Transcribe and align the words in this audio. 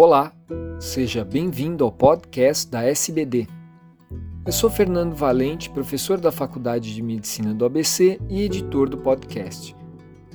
Olá, 0.00 0.32
seja 0.78 1.24
bem-vindo 1.24 1.82
ao 1.82 1.90
podcast 1.90 2.70
da 2.70 2.84
SBD. 2.84 3.48
Eu 4.46 4.52
sou 4.52 4.70
Fernando 4.70 5.12
Valente, 5.16 5.68
professor 5.68 6.20
da 6.20 6.30
Faculdade 6.30 6.94
de 6.94 7.02
Medicina 7.02 7.52
do 7.52 7.64
ABC 7.64 8.16
e 8.28 8.42
editor 8.42 8.88
do 8.88 8.98
podcast. 8.98 9.74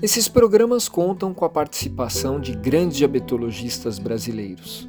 Esses 0.01 0.27
programas 0.27 0.89
contam 0.89 1.33
com 1.33 1.45
a 1.45 1.49
participação 1.49 2.41
de 2.41 2.51
grandes 2.51 2.97
diabetologistas 2.97 3.99
brasileiros. 3.99 4.85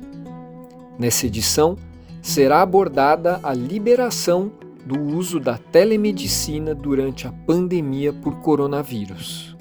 Nessa 0.99 1.29
edição, 1.29 1.77
será 2.21 2.61
abordada 2.61 3.39
a 3.45 3.55
liberação 3.55 4.51
do 4.85 5.01
uso 5.01 5.39
da 5.39 5.57
telemedicina 5.57 6.75
durante 6.75 7.29
a 7.29 7.33
pandemia 7.47 8.13
por 8.13 8.41
coronavírus. 8.41 9.54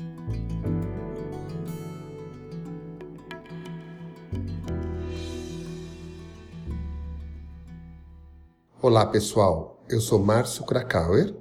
Olá 8.83 9.05
pessoal, 9.05 9.81
eu 9.87 10.01
sou 10.01 10.19
Márcio 10.19 10.65
Krakauer 10.65 11.33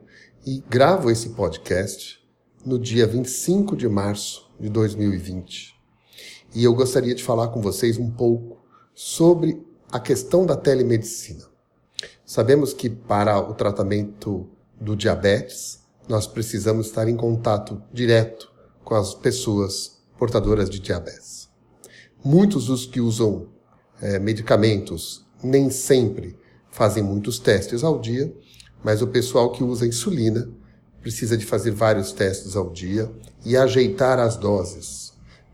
e 0.47 0.63
gravo 0.71 1.11
esse 1.11 1.31
podcast 1.31 2.25
no 2.65 2.79
dia 2.79 3.05
25 3.05 3.75
de 3.75 3.89
março 3.89 4.49
de 4.61 4.69
2020. 4.69 5.75
E 6.55 6.63
eu 6.63 6.73
gostaria 6.73 7.17
de 7.17 7.25
falar 7.25 7.49
com 7.49 7.61
vocês 7.61 7.99
um 7.99 8.09
pouco 8.09 8.59
sobre 8.95 9.61
a 9.91 9.99
questão 9.99 10.47
da 10.47 10.55
telemedicina. 10.57 11.43
Sabemos 12.25 12.73
que 12.73 12.89
para 12.89 13.41
o 13.41 13.55
tratamento 13.55 14.49
do 14.81 14.95
diabetes, 14.95 15.81
nós 16.09 16.29
precisamos 16.29 16.87
estar 16.87 17.09
em 17.09 17.17
contato 17.17 17.83
direto 17.93 18.53
com 18.85 18.95
as 18.95 19.15
pessoas 19.15 20.01
portadoras 20.17 20.71
de 20.71 20.79
diabetes. 20.79 21.49
Muitos 22.25 22.67
dos 22.67 22.87
que 22.87 23.01
usam 23.01 23.49
é, 24.01 24.21
medicamentos 24.21 25.27
nem 25.43 25.71
sempre 25.71 26.41
fazem 26.73 27.03
muitos 27.03 27.39
testes 27.39 27.85
ao 27.85 28.01
dia, 28.01 28.35
mas 28.83 29.01
o 29.03 29.07
pessoal 29.07 29.53
que 29.53 29.63
usa 29.63 29.87
insulina 29.87 30.49
precisa 31.01 31.37
de 31.37 31.45
fazer 31.45 31.71
vários 31.71 32.11
testes 32.13 32.57
ao 32.57 32.71
dia 32.71 33.09
e 33.45 33.57
ajeitar 33.57 34.19
as 34.19 34.37
doses, 34.37 35.13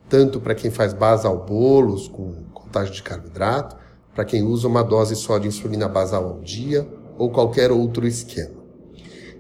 tanto 0.09 0.41
para 0.41 0.55
quem 0.55 0.71
faz 0.71 0.95
basal 0.95 1.45
bolos 1.45 2.09
com 2.09 2.45
contagem 2.55 2.95
de 2.95 3.03
carboidrato, 3.03 3.77
para 4.15 4.25
quem 4.25 4.43
usa 4.43 4.69
uma 4.69 4.83
dose 4.83 5.17
só 5.17 5.39
de 5.39 5.49
insulina 5.49 5.89
basal 5.89 6.25
ao 6.25 6.41
dia 6.41 6.89
ou 7.19 7.31
qualquer 7.31 7.71
outro 7.73 8.07
esquema. 8.07 8.59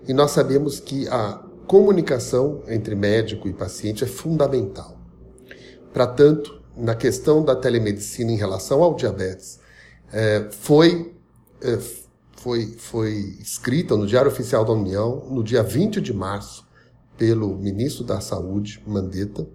E 0.06 0.12
nós 0.12 0.32
sabemos 0.32 0.80
que 0.80 1.06
a 1.08 1.42
comunicação 1.66 2.62
entre 2.66 2.94
médico 2.94 3.46
e 3.46 3.52
paciente 3.52 4.02
é 4.02 4.06
fundamental. 4.06 4.98
Para 5.92 6.06
tanto, 6.06 6.60
na 6.76 6.94
questão 6.94 7.44
da 7.44 7.54
telemedicina 7.54 8.32
em 8.32 8.36
relação 8.36 8.82
ao 8.82 8.94
diabetes, 8.94 9.60
é, 10.12 10.48
foi 10.50 11.17
foi, 12.32 12.76
foi 12.78 13.36
escrita 13.40 13.96
no 13.96 14.06
Diário 14.06 14.30
Oficial 14.30 14.64
da 14.64 14.72
União 14.72 15.26
no 15.30 15.42
dia 15.42 15.62
20 15.62 16.00
de 16.00 16.12
março 16.12 16.66
pelo 17.16 17.56
ministro 17.56 18.04
da 18.04 18.20
Saúde, 18.20 18.82
Mandetta, 18.86 19.46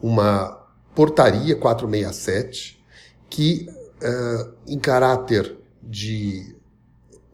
uma 0.00 0.66
portaria 0.94 1.54
467 1.54 2.82
que, 3.28 3.66
é, 4.00 4.48
em 4.66 4.78
caráter 4.78 5.56
de, 5.82 6.56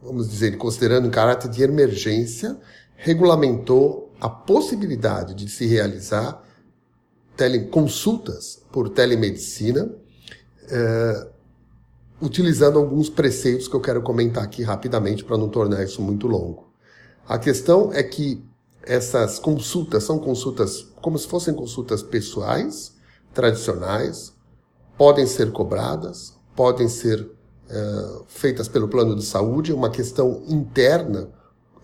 vamos 0.02 0.28
dizer, 0.28 0.58
considerando 0.58 1.06
em 1.06 1.10
caráter 1.10 1.48
de 1.48 1.62
emergência, 1.62 2.58
regulamentou 2.96 4.12
a 4.20 4.28
possibilidade 4.28 5.34
de 5.34 5.48
se 5.48 5.66
realizar 5.66 6.42
teleconsultas 7.36 8.62
por 8.72 8.88
telemedicina 8.88 9.90
é, 10.68 11.31
utilizando 12.22 12.78
alguns 12.78 13.10
preceitos 13.10 13.66
que 13.66 13.74
eu 13.74 13.80
quero 13.80 14.00
comentar 14.00 14.44
aqui 14.44 14.62
rapidamente 14.62 15.24
para 15.24 15.36
não 15.36 15.48
tornar 15.48 15.82
isso 15.82 16.00
muito 16.00 16.28
longo. 16.28 16.72
A 17.26 17.36
questão 17.38 17.92
é 17.92 18.02
que 18.02 18.42
essas 18.82 19.38
consultas 19.38 20.04
são 20.04 20.18
consultas 20.18 20.86
como 21.00 21.18
se 21.18 21.26
fossem 21.26 21.52
consultas 21.52 22.02
pessoais, 22.02 22.94
tradicionais, 23.34 24.32
podem 24.96 25.26
ser 25.26 25.50
cobradas, 25.50 26.34
podem 26.54 26.88
ser 26.88 27.28
é, 27.68 28.20
feitas 28.28 28.68
pelo 28.68 28.88
plano 28.88 29.16
de 29.16 29.24
saúde, 29.24 29.72
é 29.72 29.74
uma 29.74 29.90
questão 29.90 30.42
interna, 30.46 31.28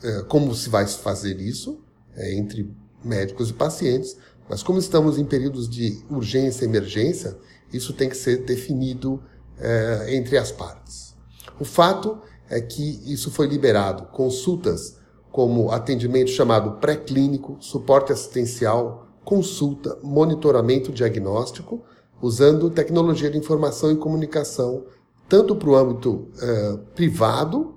é, 0.03 0.23
como 0.23 0.55
se 0.55 0.69
vai 0.69 0.87
fazer 0.87 1.41
isso 1.41 1.81
é, 2.15 2.35
entre 2.35 2.73
médicos 3.03 3.51
e 3.51 3.53
pacientes, 3.53 4.17
mas 4.49 4.63
como 4.63 4.79
estamos 4.79 5.19
em 5.19 5.25
períodos 5.25 5.69
de 5.69 6.01
urgência 6.09 6.65
e 6.65 6.69
emergência, 6.69 7.37
isso 7.73 7.93
tem 7.93 8.09
que 8.09 8.17
ser 8.17 8.45
definido 8.45 9.23
é, 9.61 10.15
entre 10.15 10.37
as 10.37 10.51
partes. 10.53 11.15
O 11.59 11.65
fato 11.65 12.19
é 12.49 12.61
que 12.61 13.03
isso 13.13 13.31
foi 13.31 13.47
liberado. 13.47 14.05
Consultas 14.07 14.97
como 15.31 15.71
atendimento 15.71 16.31
chamado 16.31 16.79
pré-clínico, 16.81 17.57
suporte 17.61 18.13
assistencial, 18.13 19.09
consulta, 19.25 19.99
monitoramento 20.03 20.91
diagnóstico, 20.91 21.83
usando 22.21 22.71
tecnologia 22.71 23.31
de 23.31 23.39
informação 23.39 23.93
e 23.93 23.97
comunicação, 23.97 24.85
tanto 25.29 25.55
para 25.55 25.69
o 25.69 25.77
âmbito 25.77 26.29
é, 26.41 26.77
privado, 26.95 27.75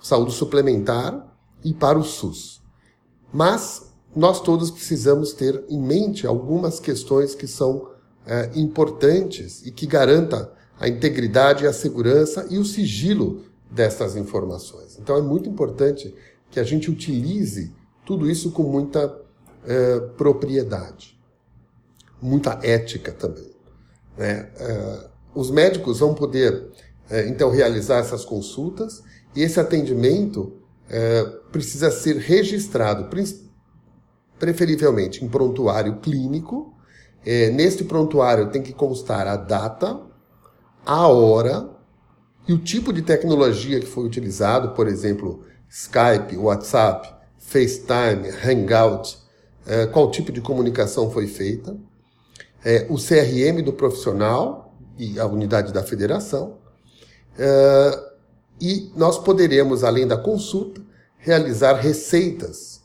saúde 0.00 0.32
suplementar, 0.32 1.34
e 1.64 1.72
para 1.72 1.98
o 1.98 2.04
SUS. 2.04 2.60
Mas 3.32 3.90
nós 4.14 4.40
todos 4.40 4.70
precisamos 4.70 5.32
ter 5.32 5.64
em 5.68 5.80
mente 5.80 6.26
algumas 6.26 6.78
questões 6.78 7.34
que 7.34 7.46
são 7.46 7.88
é, 8.26 8.50
importantes 8.54 9.64
e 9.66 9.72
que 9.72 9.86
garanta 9.86 10.52
a 10.78 10.88
integridade, 10.88 11.66
a 11.66 11.72
segurança 11.72 12.46
e 12.50 12.58
o 12.58 12.64
sigilo 12.64 13.44
dessas 13.70 14.16
informações. 14.16 14.98
Então 14.98 15.16
é 15.16 15.22
muito 15.22 15.48
importante 15.48 16.14
que 16.50 16.60
a 16.60 16.64
gente 16.64 16.90
utilize 16.90 17.72
tudo 18.04 18.30
isso 18.30 18.52
com 18.52 18.62
muita 18.62 19.20
é, 19.66 20.00
propriedade, 20.16 21.18
muita 22.20 22.60
ética 22.62 23.12
também. 23.12 23.50
Né? 24.16 24.48
É, 24.56 25.08
os 25.34 25.50
médicos 25.50 25.98
vão 25.98 26.14
poder 26.14 26.70
é, 27.10 27.26
então 27.28 27.50
realizar 27.50 27.98
essas 27.98 28.24
consultas 28.24 29.02
e 29.34 29.42
esse 29.42 29.58
atendimento 29.58 30.60
precisa 31.50 31.90
ser 31.90 32.18
registrado, 32.18 33.08
preferivelmente 34.38 35.24
em 35.24 35.28
prontuário 35.28 35.96
clínico. 36.00 36.74
neste 37.54 37.84
prontuário 37.84 38.50
tem 38.50 38.62
que 38.62 38.74
constar 38.74 39.26
a 39.26 39.34
data, 39.34 39.98
a 40.86 41.08
hora 41.08 41.70
e 42.46 42.52
o 42.52 42.58
tipo 42.58 42.92
de 42.92 43.02
tecnologia 43.02 43.80
que 43.80 43.86
foi 43.86 44.04
utilizado, 44.04 44.70
por 44.70 44.86
exemplo, 44.86 45.44
Skype, 45.68 46.36
WhatsApp, 46.36 47.12
FaceTime, 47.38 48.28
Hangout, 48.44 49.18
é, 49.66 49.86
qual 49.86 50.10
tipo 50.10 50.30
de 50.30 50.40
comunicação 50.40 51.10
foi 51.10 51.26
feita, 51.26 51.76
é, 52.64 52.86
o 52.90 52.96
CRM 52.96 53.62
do 53.62 53.72
profissional 53.72 54.74
e 54.98 55.18
a 55.18 55.26
unidade 55.26 55.72
da 55.72 55.82
federação, 55.82 56.58
é, 57.38 58.14
e 58.60 58.92
nós 58.94 59.18
poderemos, 59.18 59.82
além 59.82 60.06
da 60.06 60.16
consulta, 60.16 60.80
realizar 61.18 61.74
receitas 61.74 62.82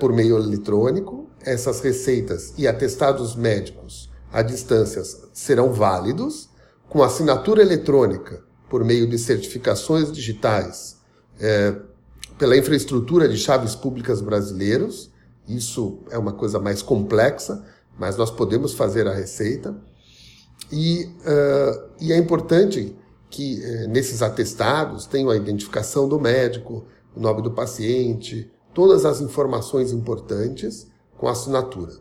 por 0.00 0.12
meio 0.12 0.36
eletrônico. 0.36 1.28
Essas 1.40 1.80
receitas 1.80 2.52
e 2.58 2.66
atestados 2.66 3.36
médicos 3.36 4.10
à 4.32 4.42
distância 4.42 5.02
serão 5.32 5.72
válidos 5.72 6.48
com 6.88 7.02
assinatura 7.02 7.62
eletrônica 7.62 8.42
por 8.68 8.84
meio 8.84 9.06
de 9.06 9.18
certificações 9.18 10.12
digitais 10.12 10.98
é, 11.40 11.74
pela 12.38 12.56
infraestrutura 12.56 13.28
de 13.28 13.36
chaves 13.36 13.74
públicas 13.74 14.20
brasileiros. 14.20 15.10
Isso 15.46 16.00
é 16.10 16.18
uma 16.18 16.32
coisa 16.32 16.58
mais 16.58 16.82
complexa, 16.82 17.64
mas 17.98 18.16
nós 18.16 18.30
podemos 18.30 18.74
fazer 18.74 19.06
a 19.08 19.12
receita. 19.12 19.76
E, 20.70 21.10
uh, 21.20 21.90
e 22.00 22.12
é 22.12 22.16
importante 22.16 22.94
que 23.30 23.60
uh, 23.60 23.88
nesses 23.88 24.22
atestados 24.22 25.06
tenham 25.06 25.30
a 25.30 25.36
identificação 25.36 26.08
do 26.08 26.20
médico, 26.20 26.86
o 27.16 27.20
nome 27.20 27.42
do 27.42 27.50
paciente, 27.50 28.50
todas 28.74 29.04
as 29.04 29.20
informações 29.20 29.92
importantes 29.92 30.86
com 31.16 31.26
assinatura. 31.26 31.92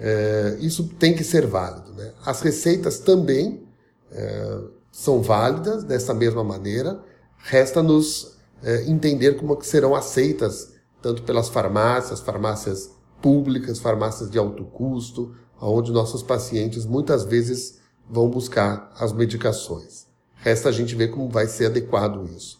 Uh, 0.00 0.58
isso 0.60 0.88
tem 0.98 1.14
que 1.14 1.22
ser 1.22 1.46
válido. 1.46 1.92
Né? 1.92 2.12
As 2.24 2.40
receitas 2.40 2.98
também 2.98 3.67
é, 4.12 4.58
são 4.90 5.22
válidas 5.22 5.84
dessa 5.84 6.14
mesma 6.14 6.42
maneira. 6.42 7.00
Resta-nos 7.38 8.36
é, 8.62 8.84
entender 8.90 9.34
como 9.36 9.56
que 9.56 9.66
serão 9.66 9.94
aceitas 9.94 10.72
tanto 11.00 11.22
pelas 11.22 11.48
farmácias, 11.48 12.20
farmácias 12.20 12.90
públicas, 13.22 13.78
farmácias 13.78 14.30
de 14.30 14.38
alto 14.38 14.64
custo, 14.64 15.34
onde 15.60 15.92
nossos 15.92 16.22
pacientes 16.22 16.84
muitas 16.84 17.24
vezes 17.24 17.78
vão 18.08 18.28
buscar 18.28 18.92
as 18.98 19.12
medicações. 19.12 20.06
Resta 20.36 20.68
a 20.68 20.72
gente 20.72 20.94
ver 20.94 21.08
como 21.08 21.28
vai 21.28 21.46
ser 21.46 21.66
adequado 21.66 22.28
isso. 22.36 22.58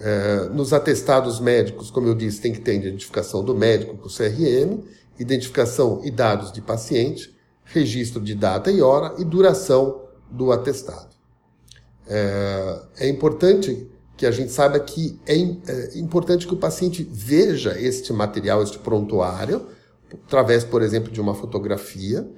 É, 0.00 0.48
nos 0.48 0.72
atestados 0.72 1.38
médicos, 1.38 1.90
como 1.90 2.08
eu 2.08 2.14
disse, 2.14 2.40
tem 2.40 2.52
que 2.52 2.60
ter 2.60 2.74
identificação 2.74 3.44
do 3.44 3.54
médico 3.54 3.96
com 3.96 4.06
o 4.06 4.10
CRM, 4.10 4.82
identificação 5.18 6.00
e 6.04 6.10
dados 6.10 6.50
de 6.50 6.60
paciente, 6.60 7.34
registro 7.64 8.20
de 8.20 8.34
data 8.34 8.70
e 8.70 8.82
hora 8.82 9.14
e 9.18 9.24
duração 9.24 10.03
do 10.30 10.52
atestado. 10.52 11.14
É, 12.06 12.80
é 12.98 13.08
importante 13.08 13.88
que 14.16 14.26
a 14.26 14.30
gente 14.30 14.52
saiba 14.52 14.78
que 14.78 15.18
é, 15.26 15.34
é, 15.36 15.98
importante 15.98 16.46
que 16.46 16.54
o 16.54 16.56
paciente 16.56 17.06
veja 17.10 17.78
este 17.78 18.12
material, 18.12 18.62
este 18.62 18.78
prontuário, 18.78 19.66
através, 20.26 20.62
por 20.62 20.82
exemplo, 20.82 21.10
de 21.10 21.20
uma 21.20 21.34
fotografia, 21.34 22.28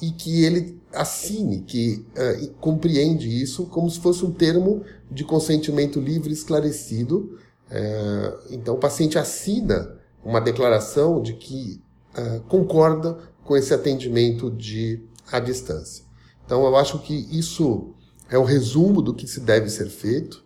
e 0.00 0.10
que 0.10 0.44
ele 0.44 0.80
assine, 0.92 1.60
que 1.62 2.04
uh, 2.12 2.48
compreende 2.60 3.28
isso 3.28 3.66
como 3.66 3.90
se 3.90 3.98
fosse 4.00 4.24
um 4.24 4.30
termo 4.30 4.82
de 5.10 5.24
consentimento 5.24 6.00
livre 6.00 6.32
esclarecido. 6.32 7.38
Uh, 7.70 8.38
então, 8.50 8.74
o 8.74 8.78
paciente 8.78 9.18
assina 9.18 9.96
uma 10.24 10.40
declaração 10.40 11.22
de 11.22 11.34
que 11.34 11.80
uh, 12.16 12.40
concorda 12.42 13.18
com 13.44 13.56
esse 13.56 13.72
atendimento 13.72 14.50
de 14.50 15.00
à 15.30 15.40
distância. 15.40 16.05
Então, 16.46 16.64
eu 16.64 16.76
acho 16.76 17.00
que 17.00 17.28
isso 17.36 17.92
é 18.30 18.38
o 18.38 18.44
resumo 18.44 19.02
do 19.02 19.12
que 19.12 19.26
se 19.26 19.40
deve 19.40 19.68
ser 19.68 19.88
feito 19.88 20.42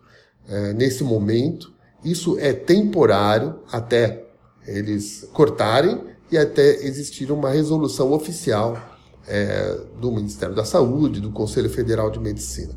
é, 0.49 0.73
nesse 0.73 1.05
momento. 1.05 1.73
Isso 2.03 2.39
é 2.39 2.53
temporário 2.53 3.61
até 3.71 4.27
eles 4.67 5.29
cortarem 5.33 6.03
e 6.33 6.39
até 6.39 6.85
existir 6.85 7.31
uma 7.31 7.51
resolução 7.51 8.13
oficial 8.13 8.79
é, 9.27 9.79
do 10.01 10.11
Ministério 10.11 10.55
da 10.55 10.65
Saúde, 10.65 11.21
do 11.21 11.31
Conselho 11.31 11.69
Federal 11.69 12.11
de 12.11 12.19
Medicina. 12.19 12.73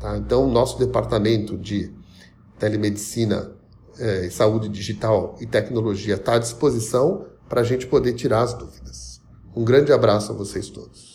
Tá? 0.00 0.16
Então, 0.16 0.48
nosso 0.50 0.78
departamento 0.78 1.56
de 1.56 1.92
telemedicina, 2.58 3.52
é, 3.98 4.28
saúde 4.30 4.68
digital 4.68 5.36
e 5.40 5.46
tecnologia 5.46 6.14
está 6.14 6.34
à 6.34 6.38
disposição 6.38 7.26
para 7.48 7.60
a 7.60 7.64
gente 7.64 7.86
poder 7.86 8.14
tirar 8.14 8.42
as 8.42 8.54
dúvidas. 8.54 9.20
Um 9.54 9.64
grande 9.64 9.92
abraço 9.92 10.32
a 10.32 10.34
vocês 10.34 10.68
todos. 10.68 11.13